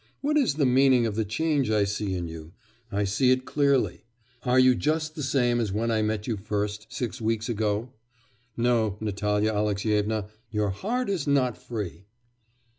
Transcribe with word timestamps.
What 0.21 0.35
is 0.35 0.55
the 0.55 0.65
meaning 0.65 1.05
of 1.05 1.13
the 1.13 1.23
change 1.23 1.69
I 1.69 1.83
see 1.83 2.15
in 2.15 2.27
you? 2.27 2.53
I 2.91 3.03
see 3.03 3.29
it 3.29 3.45
clearly. 3.45 4.03
Are 4.41 4.57
you 4.57 4.73
just 4.73 5.13
the 5.13 5.21
same 5.21 5.59
as 5.59 5.71
when 5.71 5.91
I 5.91 6.01
met 6.01 6.25
you 6.25 6.37
first, 6.37 6.87
six 6.89 7.21
weeks 7.21 7.47
ago? 7.47 7.93
No, 8.57 8.97
Natalya 8.99 9.53
Alexyevna, 9.53 10.27
your 10.49 10.71
heart 10.71 11.07
is 11.07 11.27
not 11.27 11.55
free. 11.55 12.07